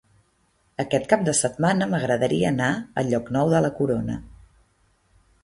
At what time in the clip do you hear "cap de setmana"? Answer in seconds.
1.11-1.89